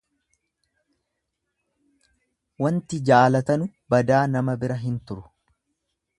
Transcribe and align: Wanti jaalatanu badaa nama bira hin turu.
Wanti 2.65 3.01
jaalatanu 3.11 3.69
badaa 3.97 4.27
nama 4.39 4.59
bira 4.65 4.81
hin 4.89 4.99
turu. 5.11 5.29